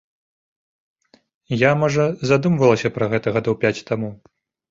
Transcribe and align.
Я, 1.63 1.73
можа, 1.83 2.07
задумвалася 2.31 2.93
пра 2.97 3.05
гэта 3.13 3.27
гадоў 3.39 3.61
пяць 3.65 3.85
таму. 3.91 4.09